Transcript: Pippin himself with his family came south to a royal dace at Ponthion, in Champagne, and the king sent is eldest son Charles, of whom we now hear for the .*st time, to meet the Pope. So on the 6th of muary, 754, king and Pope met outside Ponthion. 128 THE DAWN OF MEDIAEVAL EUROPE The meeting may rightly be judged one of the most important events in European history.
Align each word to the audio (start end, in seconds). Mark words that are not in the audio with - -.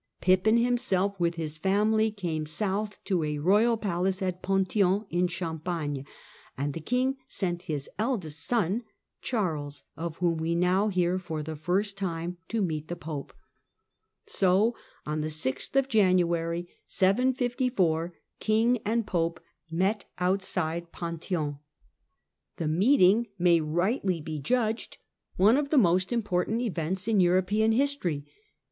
Pippin 0.19 0.57
himself 0.57 1.19
with 1.19 1.35
his 1.35 1.59
family 1.59 2.09
came 2.09 2.47
south 2.47 2.97
to 3.03 3.23
a 3.23 3.37
royal 3.37 3.75
dace 3.77 4.19
at 4.23 4.41
Ponthion, 4.41 5.05
in 5.11 5.27
Champagne, 5.27 6.07
and 6.57 6.73
the 6.73 6.79
king 6.79 7.17
sent 7.27 7.69
is 7.69 7.87
eldest 7.99 8.43
son 8.43 8.83
Charles, 9.21 9.83
of 9.95 10.17
whom 10.17 10.37
we 10.39 10.55
now 10.55 10.87
hear 10.87 11.19
for 11.19 11.43
the 11.43 11.55
.*st 11.55 11.95
time, 11.95 12.37
to 12.47 12.63
meet 12.63 12.87
the 12.87 12.95
Pope. 12.95 13.31
So 14.25 14.75
on 15.05 15.21
the 15.21 15.27
6th 15.27 15.75
of 15.75 15.87
muary, 15.93 16.67
754, 16.87 18.13
king 18.39 18.79
and 18.83 19.05
Pope 19.05 19.39
met 19.69 20.05
outside 20.17 20.91
Ponthion. 20.91 21.59
128 22.57 22.57
THE 22.57 22.65
DAWN 22.65 22.73
OF 22.73 22.73
MEDIAEVAL 22.73 22.85
EUROPE 22.87 22.99
The 23.05 23.05
meeting 23.05 23.27
may 23.37 23.61
rightly 23.61 24.19
be 24.19 24.39
judged 24.39 24.97
one 25.35 25.57
of 25.57 25.69
the 25.69 25.77
most 25.77 26.11
important 26.11 26.59
events 26.61 27.07
in 27.07 27.19
European 27.19 27.71
history. 27.73 28.25